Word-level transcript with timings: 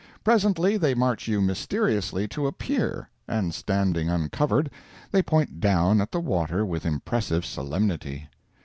Presently 0.23 0.77
they 0.77 0.95
march 0.95 1.27
you 1.27 1.41
mysteriously 1.41 2.27
to 2.29 2.47
a 2.47 2.51
pier, 2.51 3.07
and 3.27 3.53
standing 3.53 4.09
uncovered, 4.09 4.71
they 5.11 5.21
point 5.21 5.59
down 5.59 6.01
at 6.01 6.11
the 6.11 6.19
water 6.19 6.65
with 6.65 6.87
impressive 6.87 7.45
solemnity. 7.45 8.27